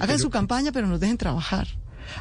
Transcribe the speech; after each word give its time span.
Hagan 0.00 0.18
su 0.18 0.30
campaña, 0.30 0.72
pero 0.72 0.86
nos 0.86 1.00
dejen 1.00 1.18
trabajar. 1.18 1.68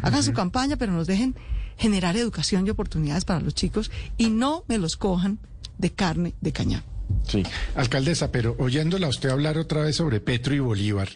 Hagan 0.02 0.24
su 0.24 0.34
campaña, 0.34 0.78
pero 0.78 0.92
nos 0.92 1.08
dejen 1.08 1.36
generar 1.78 2.16
educación 2.18 2.68
y 2.68 2.70
oportunidades 2.70 3.26
para 3.26 3.40
los 3.40 3.56
chicos 3.56 3.92
y 4.18 4.30
no 4.30 4.64
me 4.68 4.78
los 4.78 4.98
cojan 4.98 5.40
de 5.78 5.92
carne 5.92 6.34
de 6.42 6.52
cañón. 6.52 6.84
Sí, 7.28 7.44
alcaldesa, 7.76 8.32
pero 8.32 8.56
oyéndola 8.60 9.08
usted 9.08 9.30
hablar 9.30 9.58
otra 9.58 9.82
vez 9.82 9.96
sobre 9.96 10.22
Petro 10.22 10.54
y 10.56 10.60
Bolívar, 10.60 11.10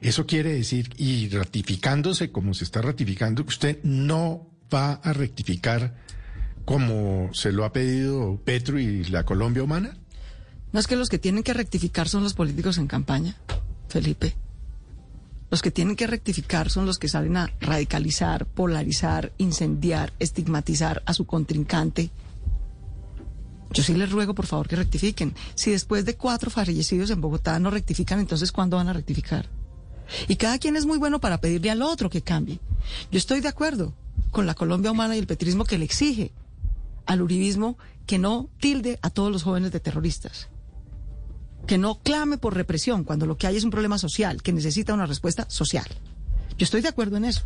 eso 0.00 0.26
quiere 0.26 0.54
decir, 0.54 0.90
y 0.96 1.28
ratificándose 1.28 2.30
como 2.30 2.54
se 2.54 2.64
está 2.64 2.80
ratificando, 2.80 3.44
que 3.44 3.50
usted 3.50 3.78
no 3.82 4.46
va 4.72 4.94
a 4.94 5.12
rectificar 5.12 5.94
como 6.64 7.30
se 7.34 7.52
lo 7.52 7.64
ha 7.64 7.72
pedido 7.72 8.40
Petro 8.44 8.78
y 8.78 9.04
la 9.04 9.24
Colombia 9.24 9.62
humana. 9.62 9.96
No 10.72 10.80
es 10.80 10.86
que 10.86 10.96
los 10.96 11.08
que 11.08 11.18
tienen 11.18 11.42
que 11.42 11.52
rectificar 11.52 12.08
son 12.08 12.22
los 12.22 12.34
políticos 12.34 12.78
en 12.78 12.86
campaña, 12.86 13.36
Felipe. 13.88 14.36
Los 15.50 15.62
que 15.62 15.72
tienen 15.72 15.96
que 15.96 16.06
rectificar 16.06 16.70
son 16.70 16.86
los 16.86 16.98
que 16.98 17.08
salen 17.08 17.36
a 17.36 17.52
radicalizar, 17.60 18.46
polarizar, 18.46 19.32
incendiar, 19.38 20.12
estigmatizar 20.20 21.02
a 21.06 21.12
su 21.12 21.26
contrincante. 21.26 22.10
Yo 23.72 23.82
sí 23.82 23.94
les 23.94 24.10
ruego, 24.10 24.34
por 24.34 24.46
favor, 24.46 24.68
que 24.68 24.76
rectifiquen. 24.76 25.34
Si 25.56 25.72
después 25.72 26.04
de 26.04 26.16
cuatro 26.16 26.50
fallecidos 26.50 27.10
en 27.10 27.20
Bogotá 27.20 27.58
no 27.58 27.70
rectifican, 27.70 28.20
entonces 28.20 28.52
¿cuándo 28.52 28.76
van 28.76 28.88
a 28.88 28.92
rectificar? 28.92 29.48
Y 30.28 30.36
cada 30.36 30.58
quien 30.58 30.76
es 30.76 30.86
muy 30.86 30.98
bueno 30.98 31.20
para 31.20 31.40
pedirle 31.40 31.70
al 31.70 31.82
otro 31.82 32.10
que 32.10 32.22
cambie. 32.22 32.60
Yo 33.10 33.18
estoy 33.18 33.40
de 33.40 33.48
acuerdo 33.48 33.92
con 34.30 34.46
la 34.46 34.54
Colombia 34.54 34.92
humana 34.92 35.16
y 35.16 35.18
el 35.18 35.26
petrismo 35.26 35.64
que 35.64 35.78
le 35.78 35.84
exige 35.84 36.32
al 37.06 37.22
uribismo 37.22 37.76
que 38.06 38.18
no 38.18 38.48
tilde 38.60 38.98
a 39.02 39.10
todos 39.10 39.32
los 39.32 39.42
jóvenes 39.42 39.72
de 39.72 39.80
terroristas 39.80 40.48
que 41.70 41.78
no 41.78 42.00
clame 42.00 42.36
por 42.36 42.56
represión 42.56 43.04
cuando 43.04 43.26
lo 43.26 43.36
que 43.36 43.46
hay 43.46 43.56
es 43.56 43.62
un 43.62 43.70
problema 43.70 43.96
social, 43.96 44.42
que 44.42 44.52
necesita 44.52 44.92
una 44.92 45.06
respuesta 45.06 45.48
social. 45.48 45.86
Yo 46.58 46.64
estoy 46.64 46.80
de 46.80 46.88
acuerdo 46.88 47.16
en 47.16 47.24
eso, 47.24 47.42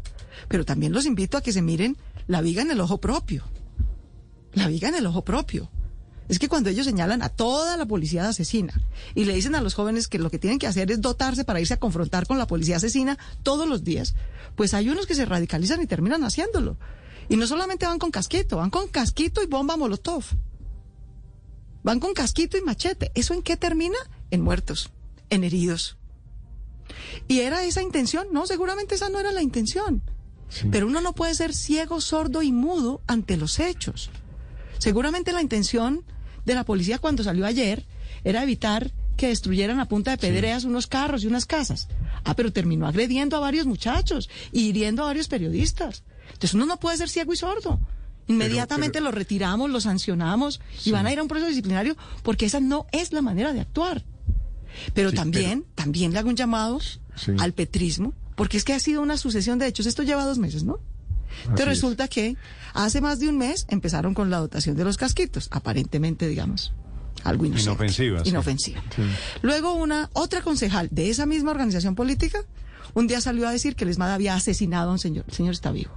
pero 0.49 0.65
también 0.65 0.95
los 0.95 1.05
invito 1.05 1.37
a 1.37 1.43
que 1.43 1.53
se 1.53 1.61
miren 1.61 1.99
la 2.27 2.41
viga 2.41 2.63
en 2.63 2.71
el 2.71 2.81
ojo 2.81 3.03
propio. 3.03 3.45
La 4.55 4.67
viga 4.67 4.89
en 4.89 4.95
el 4.95 5.05
ojo 5.05 5.27
propio. 5.27 5.71
Es 6.27 6.39
que 6.39 6.49
cuando 6.49 6.71
ellos 6.71 6.87
señalan 6.87 7.21
a 7.21 7.29
toda 7.29 7.77
la 7.77 7.85
policía 7.85 8.27
asesina 8.27 8.73
y 9.15 9.27
le 9.27 9.35
dicen 9.35 9.55
a 9.57 9.61
los 9.61 9.75
jóvenes 9.75 10.09
que 10.09 10.19
lo 10.19 10.31
que 10.31 10.39
tienen 10.39 10.59
que 10.59 10.69
hacer 10.69 10.91
es 10.91 11.03
dotarse 11.03 11.45
para 11.45 11.61
irse 11.61 11.75
a 11.75 11.79
confrontar 11.79 12.27
con 12.27 12.39
la 12.39 12.47
policía 12.47 12.77
asesina 12.77 13.19
todos 13.43 13.69
los 13.69 13.85
días, 13.85 14.15
pues 14.57 14.73
hay 14.73 14.89
unos 14.89 15.05
que 15.07 15.15
se 15.15 15.27
radicalizan 15.27 15.83
y 15.83 15.87
terminan 15.87 16.25
haciéndolo. 16.25 16.79
Y 17.29 17.37
no 17.37 17.47
solamente 17.47 17.85
van 17.85 17.99
con 17.99 18.11
casquito, 18.11 18.57
van 18.57 18.71
con 18.71 18.89
casquito 18.89 19.43
y 19.43 19.47
bomba 19.49 19.77
molotov. 19.77 20.25
Van 21.83 22.01
con 22.01 22.15
casquito 22.15 22.57
y 22.57 22.63
machete. 22.63 23.13
¿Eso 23.15 23.35
en 23.35 23.43
qué 23.43 23.59
termina? 23.59 23.99
En 24.35 24.41
muertos, 24.41 24.91
en 25.31 25.45
heridos. 25.45 25.97
¿Y 27.29 27.39
era 27.39 27.63
esa 27.63 27.83
intención? 27.83 28.27
No, 28.33 28.49
seguramente 28.49 28.97
esa 28.97 29.09
no 29.09 29.21
era 29.21 29.31
la 29.31 29.43
intención. 29.43 30.03
Pero 30.73 30.89
uno 30.89 31.01
no 31.01 31.13
puede 31.13 31.37
ser 31.37 31.55
ciego, 31.55 32.01
sordo 32.01 32.43
y 32.43 32.51
mudo 32.51 33.01
ante 33.07 33.37
los 33.37 33.61
hechos. 33.61 34.11
Seguramente 34.79 35.33
la 35.33 35.41
intención 35.41 36.05
de 36.45 36.55
la 36.57 36.65
policía 36.65 36.99
cuando 36.99 37.23
salió 37.23 37.47
ayer 37.47 37.87
era 38.25 38.43
evitar 38.43 38.93
que 39.17 39.29
destruyeran 39.29 39.79
a 39.79 39.87
punta 39.87 40.11
de 40.11 40.19
pedreas 40.19 40.65
unos 40.65 40.89
carros 40.89 41.23
y 41.23 41.29
unas 41.29 41.47
casas. 41.47 41.87
Ah, 42.25 42.35
pero 42.35 42.53
terminó 42.53 42.89
agrediendo 42.89 43.37
a 43.37 43.41
varios 43.41 43.67
muchachos 43.67 44.29
y 44.51 44.63
hiriendo 44.63 45.05
a 45.05 45.07
varios 45.07 45.29
periodistas. 45.29 46.03
Entonces 46.27 46.55
uno 46.55 46.67
no 46.67 46.81
puede 46.81 46.97
ser 46.97 47.09
ciego 47.09 47.33
y 47.33 47.37
sordo. 47.37 47.79
Inmediatamente 48.27 49.01
lo 49.01 49.13
retiramos, 49.13 49.71
lo 49.71 49.81
sancionamos 49.81 50.61
y 50.85 50.91
van 50.91 51.07
a 51.07 51.13
ir 51.13 51.21
a 51.21 51.23
un 51.23 51.29
proceso 51.29 51.49
disciplinario 51.49 51.97
porque 52.25 52.47
esa 52.47 52.59
no 52.59 52.87
es 52.91 53.13
la 53.13 53.23
manera 53.23 53.53
de 53.53 53.61
actuar. 53.61 54.05
Pero 54.93 55.13
también, 55.13 55.65
también 55.75 56.13
le 56.13 56.19
hago 56.19 56.29
un 56.29 56.37
llamado 56.37 56.79
al 57.39 57.53
petrismo, 57.53 58.15
porque 58.35 58.57
es 58.57 58.65
que 58.65 58.73
ha 58.73 58.81
sido 58.81 59.03
una 59.03 59.17
sucesión 59.17 59.59
de 59.59 59.67
hechos. 59.67 59.87
Esto 59.87 60.03
lleva 60.03 60.25
dos 60.25 60.39
meses, 60.39 60.65
¿no? 60.65 60.81
Entonces 61.43 61.67
resulta 61.67 62.09
que 62.09 62.37
hace 62.75 63.01
más 63.01 63.19
de 63.19 63.29
un 63.29 63.39
mes 63.39 63.67
empezaron 63.69 64.15
con 64.15 64.31
la 64.31 64.39
dotación 64.39 64.77
de 64.77 64.85
los 64.85 64.97
casquitos, 64.97 65.49
aparentemente, 65.51 66.29
digamos, 66.29 66.73
algo 67.25 67.45
inofensiva. 67.45 68.23
Inofensiva. 68.25 68.83
Luego 69.43 69.75
una 69.75 70.11
otra 70.13 70.43
concejal 70.43 70.89
de 70.91 71.11
esa 71.11 71.27
misma 71.27 71.51
organización 71.51 71.95
política 71.95 72.45
un 72.95 73.09
día 73.09 73.21
salió 73.21 73.49
a 73.49 73.53
decir 73.53 73.75
que 73.75 73.85
el 73.85 73.91
ESMAD 73.91 74.13
había 74.13 74.35
asesinado 74.35 74.91
a 74.91 74.93
un 74.93 74.99
señor. 74.99 75.25
El 75.29 75.35
señor 75.35 75.53
está 75.53 75.73
vivo. 75.73 75.93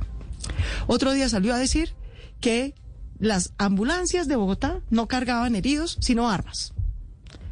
Otro 0.87 1.13
día 1.13 1.29
salió 1.29 1.53
a 1.53 1.57
decir 1.57 1.93
que 2.39 2.73
las 3.19 3.53
ambulancias 3.57 4.27
de 4.27 4.35
Bogotá 4.35 4.81
no 4.89 5.07
cargaban 5.07 5.55
heridos, 5.55 5.97
sino 6.01 6.29
armas. 6.29 6.73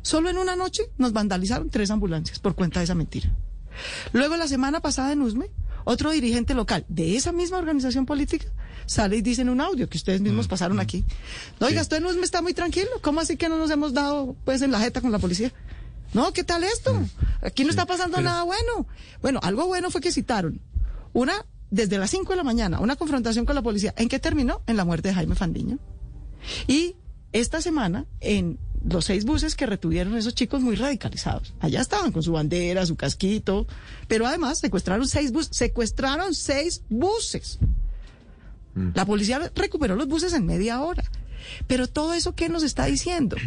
Solo 0.05 0.29
en 0.29 0.38
una 0.38 0.55
noche 0.55 0.83
nos 0.99 1.13
vandalizaron 1.13 1.71
tres 1.71 1.89
ambulancias 1.89 2.38
por 2.38 2.53
cuenta 2.53 2.79
de 2.79 2.83
esa 2.83 2.93
mentira. 2.93 3.31
Luego, 4.13 4.38
la 4.38 4.47
semana 4.47 4.79
pasada 4.79 5.11
en 5.11 5.23
Usme, 5.23 5.49
otro 5.83 6.11
dirigente 6.11 6.53
local 6.53 6.85
de 6.88 7.16
esa 7.16 7.31
misma 7.31 7.57
organización 7.57 8.05
política 8.05 8.45
sale 8.85 9.17
y 9.17 9.23
dice 9.23 9.41
en 9.41 9.49
un 9.49 9.61
audio 9.61 9.89
que 9.89 9.97
ustedes 9.97 10.21
mismos 10.21 10.45
mm, 10.45 10.49
pasaron 10.49 10.77
mm. 10.77 10.81
aquí. 10.81 11.05
No, 11.59 11.65
oiga, 11.65 11.81
usted 11.81 11.97
en 11.97 12.05
Usme 12.05 12.21
está 12.21 12.44
muy 12.44 12.53
tranquilo. 12.53 12.91
¿Cómo 13.01 13.19
así 13.19 13.35
que 13.35 13.49
no 13.49 13.57
nos 13.57 13.71
hemos 13.71 13.95
dado 13.95 14.35
pues 14.45 14.61
en 14.61 14.71
la 14.71 14.79
jeta 14.79 15.01
con 15.01 15.11
la 15.11 15.17
policía? 15.17 15.51
No, 16.13 16.31
¿qué 16.33 16.44
tal 16.44 16.63
esto? 16.63 16.94
Mm. 16.94 17.09
Aquí 17.41 17.63
no 17.63 17.71
está 17.71 17.88
pasando 17.88 18.21
nada 18.21 18.44
bueno. 18.44 18.85
Bueno, 19.23 19.39
algo 19.41 19.65
bueno 19.65 19.89
fue 19.89 20.01
que 20.01 20.11
citaron 20.11 20.61
una 21.13 21.33
desde 21.71 21.97
las 21.97 22.11
5 22.11 22.29
de 22.31 22.38
la 22.38 22.44
mañana 22.44 22.79
una 22.79 22.95
confrontación 22.95 23.47
con 23.47 23.55
la 23.55 23.63
policía. 23.63 23.91
¿En 23.97 24.07
qué 24.07 24.19
terminó? 24.19 24.61
En 24.67 24.77
la 24.77 24.85
muerte 24.85 25.07
de 25.07 25.15
Jaime 25.15 25.33
Fandiño. 25.33 25.79
Y 26.67 26.95
esta 27.31 27.59
semana, 27.59 28.05
en 28.19 28.59
los 28.88 29.06
seis 29.06 29.25
buses 29.25 29.56
que 29.56 29.66
retuvieron 29.66 30.16
esos 30.16 30.35
chicos 30.35 30.62
muy 30.62 30.75
radicalizados. 30.75 31.53
Allá 31.59 31.81
estaban 31.81 32.12
con 32.12 32.23
su 32.23 32.34
bandera, 32.34 32.85
su 32.85 32.96
casquito, 32.96 33.68
pero 34.07 34.28
además 34.28 34.59
secuestraron 34.59 35.07
seis 35.07 35.31
buses, 35.31 35.56
secuestraron 35.56 36.34
seis 36.34 36.84
buses. 36.90 37.59
Mm. 38.75 38.90
La 38.94 39.06
policía 39.06 39.51
recuperó 39.56 39.95
los 39.95 40.07
buses 40.07 40.34
en 40.34 40.45
media 40.45 40.81
hora. 40.81 41.03
Pero 41.68 41.88
todo 41.88 42.13
eso, 42.13 42.35
¿qué 42.35 42.50
nos 42.50 42.63
está 42.63 42.85
diciendo? 42.85 43.38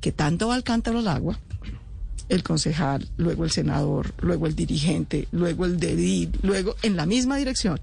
Que 0.00 0.12
tanto 0.12 0.48
va 0.48 0.54
al 0.54 0.64
cántaro 0.64 0.98
al 0.98 1.08
agua, 1.08 1.38
el 2.28 2.42
concejal, 2.42 3.08
luego 3.16 3.44
el 3.44 3.50
senador, 3.50 4.12
luego 4.18 4.46
el 4.46 4.54
dirigente, 4.54 5.28
luego 5.32 5.64
el 5.64 5.80
dedil, 5.80 6.38
luego 6.42 6.76
en 6.82 6.96
la 6.96 7.06
misma 7.06 7.36
dirección, 7.36 7.80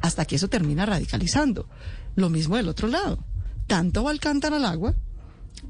hasta 0.00 0.24
que 0.24 0.36
eso 0.36 0.48
termina 0.48 0.86
radicalizando. 0.86 1.68
Lo 2.16 2.30
mismo 2.30 2.56
del 2.56 2.68
otro 2.68 2.86
lado. 2.88 3.18
Tanto 3.66 4.04
va 4.04 4.12
el 4.12 4.20
cántaro 4.20 4.56
al 4.56 4.64
agua, 4.64 4.94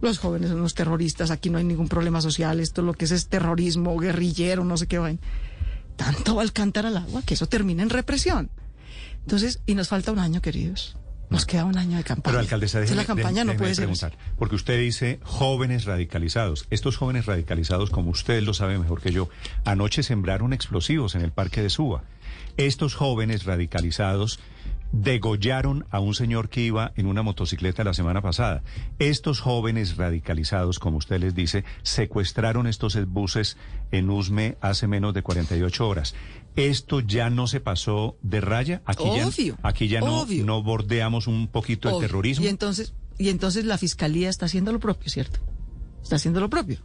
los 0.00 0.19
jóvenes 0.19 0.50
son 0.50 0.61
unos 0.61 0.75
terroristas, 0.75 1.31
aquí 1.31 1.50
no 1.50 1.59
hay 1.59 1.65
ningún 1.65 1.89
problema 1.89 2.21
social, 2.21 2.61
esto 2.61 2.83
lo 2.83 2.95
que 2.95 3.05
es 3.06 3.11
es 3.11 3.28
terrorismo, 3.28 3.97
guerrillero, 3.99 4.65
no 4.65 4.77
sé 4.77 4.87
qué 4.87 4.99
vayan. 4.99 5.21
Tanto 5.97 6.34
va 6.34 6.43
el 6.43 6.53
cántaro 6.53 6.89
al 6.89 6.97
agua 6.97 7.22
que 7.22 7.34
eso 7.34 7.47
termina 7.47 7.83
en 7.83 7.91
represión. 7.91 8.50
Entonces, 9.21 9.61
y 9.67 9.75
nos 9.75 9.89
falta 9.89 10.12
un 10.12 10.19
año, 10.19 10.43
queridos. 10.43 10.97
Nos 11.31 11.47
queda 11.47 11.65
un 11.65 11.78
año 11.78 11.97
de 11.97 12.05
campaña. 12.05 12.33
Pero 12.33 12.39
alcaldesa, 12.41 12.81
déjeme, 12.81 12.97
la 12.97 13.06
campaña 13.06 13.45
no 13.45 13.56
puede 13.56 13.75
ser. 13.75 14.17
Porque 14.39 14.55
usted 14.55 14.78
dice 14.78 15.19
jóvenes 15.22 15.84
radicalizados. 15.84 16.66
Estos 16.71 16.97
jóvenes 16.97 17.27
radicalizados, 17.27 17.91
como 17.91 18.11
usted 18.11 18.43
lo 18.43 18.55
sabe 18.55 18.78
mejor 18.78 19.01
que 19.01 19.12
yo, 19.12 19.28
anoche 19.65 20.03
sembraron 20.03 20.53
explosivos 20.53 21.15
en 21.15 21.22
el 21.22 21.33
parque 21.33 21.62
de 21.62 21.71
Suba. 21.71 22.05
Estos 22.56 22.95
jóvenes 22.95 23.45
radicalizados 23.45 24.39
degollaron 24.94 25.87
a 25.91 25.99
un 25.99 26.15
señor 26.15 26.49
que 26.49 26.60
iba 26.60 26.93
en 26.94 27.06
una 27.06 27.22
motocicleta 27.22 27.82
la 27.82 27.94
semana 27.94 28.22
pasada. 28.22 28.62
Estos 28.99 29.41
jóvenes 29.41 29.97
radicalizados, 29.97 30.78
como 30.78 30.99
usted 30.99 31.19
les 31.19 31.34
dice, 31.34 31.65
secuestraron 31.82 32.66
estos 32.66 32.97
buses 33.06 33.56
en 33.91 34.09
Usme 34.09 34.56
hace 34.60 34.87
menos 34.87 35.12
de 35.12 35.22
48 35.22 35.88
horas. 35.88 36.15
¿Esto 36.54 37.00
ya 37.00 37.28
no 37.28 37.49
se 37.49 37.59
pasó 37.60 38.16
de 38.22 38.41
raya? 38.41 38.83
Aquí 38.84 39.04
ya, 39.16 39.28
aquí 39.62 39.88
ya 39.88 40.00
no, 40.00 40.27
no, 40.27 40.62
bordeamos 40.62 41.27
un 41.27 41.49
poquito 41.49 41.91
el 41.91 42.00
terrorismo. 42.00 42.44
Y 42.44 42.49
entonces, 42.49 42.94
y 43.19 43.31
entonces 43.31 43.65
la 43.65 43.78
fiscalía 43.78 44.31
está 44.31 44.47
haciendo 44.47 44.72
lo 44.72 44.78
propio, 44.78 45.10
¿cierto? 45.10 45.41
Está 46.03 46.16
haciendo 46.16 46.41
lo 46.41 46.49
propio. 46.49 46.78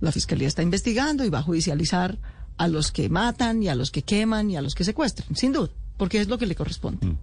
La 0.00 0.10
fiscalía 0.10 0.48
está 0.48 0.62
investigando 0.62 1.24
y 1.24 1.28
va 1.28 1.40
a 1.40 1.42
judicializar 1.42 2.18
a 2.56 2.68
los 2.68 2.92
que 2.92 3.10
matan 3.10 3.62
y 3.62 3.68
a 3.68 3.74
los 3.74 3.90
que 3.90 4.02
queman 4.02 4.50
y 4.50 4.56
a 4.56 4.62
los 4.62 4.74
que 4.74 4.84
secuestran, 4.84 5.36
sin 5.36 5.52
duda, 5.52 5.70
porque 5.96 6.20
es 6.20 6.28
lo 6.28 6.38
que 6.38 6.46
le 6.46 6.54
corresponde. 6.54 7.06
Mm. 7.06 7.18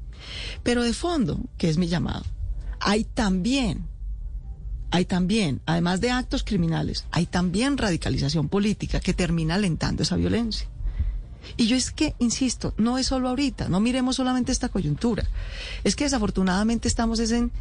Pero 0.64 0.84
de 0.84 0.94
fondo, 0.94 1.40
que 1.58 1.70
es 1.70 1.78
mi 1.78 1.88
llamado, 1.88 2.26
hay 2.80 3.04
también, 3.04 3.88
hay 4.92 5.06
también, 5.06 5.62
además 5.66 6.02
de 6.02 6.12
actos 6.12 6.44
criminales, 6.44 7.06
hay 7.12 7.26
también 7.26 7.78
radicalización 7.78 8.50
política 8.50 9.00
que 9.00 9.14
termina 9.14 9.56
alentando 9.56 10.04
esa 10.04 10.16
violencia. 10.16 10.68
Y 11.58 11.68
yo 11.68 11.76
es 11.76 11.92
que, 11.92 12.16
insisto, 12.20 12.74
no 12.78 12.98
es 12.98 13.08
solo 13.08 13.30
ahorita, 13.30 13.70
no 13.70 13.80
miremos 13.80 14.18
solamente 14.18 14.52
esta 14.52 14.70
coyuntura. 14.70 15.26
Es 15.84 15.96
que 15.96 16.04
desafortunadamente 16.04 16.88
estamos 16.88 17.20
en, 17.20 17.52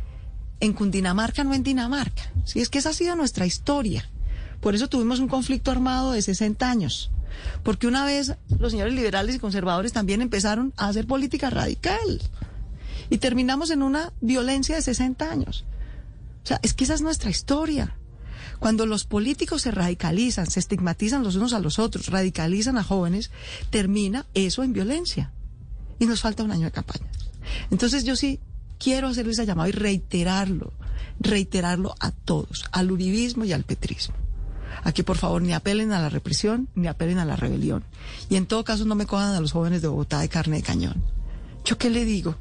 en 0.60 0.72
Cundinamarca, 0.72 1.44
no 1.44 1.54
en 1.54 1.62
Dinamarca. 1.62 2.30
Sí, 2.44 2.60
es 2.60 2.68
que 2.68 2.78
esa 2.78 2.90
ha 2.90 2.94
sido 2.94 3.16
nuestra 3.16 3.46
historia. 3.46 4.08
Por 4.60 4.74
eso 4.74 4.88
tuvimos 4.88 5.20
un 5.20 5.28
conflicto 5.28 5.70
armado 5.70 6.12
de 6.12 6.22
60 6.22 6.68
años. 6.68 7.10
Porque 7.62 7.86
una 7.86 8.04
vez 8.04 8.36
los 8.58 8.72
señores 8.72 8.94
liberales 8.94 9.34
y 9.36 9.38
conservadores 9.38 9.92
también 9.92 10.22
empezaron 10.22 10.72
a 10.76 10.88
hacer 10.88 11.06
política 11.06 11.50
radical. 11.50 12.22
Y 13.10 13.18
terminamos 13.18 13.70
en 13.70 13.82
una 13.82 14.12
violencia 14.20 14.76
de 14.76 14.82
60 14.82 15.30
años. 15.30 15.64
O 16.44 16.46
sea, 16.46 16.60
es 16.62 16.74
que 16.74 16.84
esa 16.84 16.94
es 16.94 17.02
nuestra 17.02 17.30
historia. 17.30 17.96
Cuando 18.58 18.86
los 18.86 19.04
políticos 19.04 19.62
se 19.62 19.70
radicalizan, 19.70 20.50
se 20.50 20.60
estigmatizan 20.60 21.22
los 21.22 21.36
unos 21.36 21.52
a 21.52 21.60
los 21.60 21.78
otros, 21.78 22.08
radicalizan 22.08 22.76
a 22.76 22.82
jóvenes, 22.82 23.30
termina 23.70 24.26
eso 24.34 24.62
en 24.62 24.72
violencia. 24.72 25.32
Y 25.98 26.06
nos 26.06 26.20
falta 26.20 26.42
un 26.42 26.50
año 26.50 26.64
de 26.64 26.72
campaña. 26.72 27.06
Entonces 27.70 28.04
yo 28.04 28.16
sí 28.16 28.40
quiero 28.78 29.08
hacerle 29.08 29.32
ese 29.32 29.46
llamado 29.46 29.68
y 29.68 29.72
reiterarlo, 29.72 30.72
reiterarlo 31.20 31.94
a 32.00 32.10
todos, 32.10 32.64
al 32.72 32.90
uribismo 32.90 33.44
y 33.44 33.52
al 33.52 33.64
petrismo. 33.64 34.14
Aquí, 34.84 35.02
por 35.02 35.16
favor, 35.16 35.42
ni 35.42 35.52
apelen 35.52 35.92
a 35.92 36.00
la 36.00 36.08
represión, 36.08 36.68
ni 36.74 36.86
apelen 36.86 37.18
a 37.18 37.24
la 37.24 37.36
rebelión. 37.36 37.84
Y 38.28 38.36
en 38.36 38.46
todo 38.46 38.64
caso, 38.64 38.84
no 38.84 38.94
me 38.94 39.06
cojan 39.06 39.34
a 39.34 39.40
los 39.40 39.52
jóvenes 39.52 39.82
de 39.82 39.88
Bogotá 39.88 40.20
de 40.20 40.28
carne 40.28 40.56
de 40.56 40.62
cañón. 40.62 41.02
¿Yo 41.64 41.78
qué 41.78 41.90
le 41.90 42.04
digo? 42.04 42.36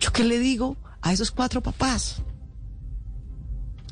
¿Yo 0.00 0.12
qué 0.12 0.24
le 0.24 0.38
digo 0.38 0.76
a 1.00 1.12
esos 1.12 1.30
cuatro 1.30 1.62
papás? 1.62 2.22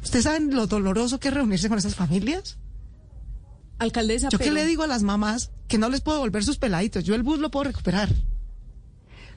¿Ustedes 0.02 0.24
saben 0.24 0.54
lo 0.54 0.66
doloroso 0.66 1.20
que 1.20 1.28
es 1.28 1.34
reunirse 1.34 1.68
con 1.68 1.78
esas 1.78 1.94
familias? 1.94 2.58
Alcaldesa, 3.78 4.28
¿Yo 4.28 4.38
qué 4.38 4.50
le 4.50 4.66
digo 4.66 4.82
a 4.82 4.86
las 4.86 5.02
mamás 5.02 5.52
que 5.68 5.78
no 5.78 5.88
les 5.88 6.00
puedo 6.00 6.18
volver 6.18 6.44
sus 6.44 6.58
peladitos? 6.58 7.04
Yo 7.04 7.14
el 7.14 7.22
bus 7.22 7.38
lo 7.38 7.50
puedo 7.50 7.64
recuperar. 7.64 8.10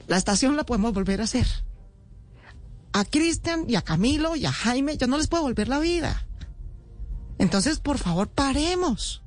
La 0.06 0.16
estación 0.16 0.56
la 0.56 0.64
podemos 0.64 0.92
volver 0.92 1.20
a 1.20 1.24
hacer. 1.24 1.46
A 2.92 3.04
Cristian 3.04 3.64
y 3.68 3.76
a 3.76 3.82
Camilo 3.82 4.36
y 4.36 4.44
a 4.44 4.52
Jaime, 4.52 4.96
yo 4.96 5.06
no 5.06 5.16
les 5.16 5.28
puedo 5.28 5.44
volver 5.44 5.68
la 5.68 5.78
vida. 5.78 6.26
Entonces, 7.38 7.80
por 7.80 7.98
favor, 7.98 8.28
paremos. 8.28 9.23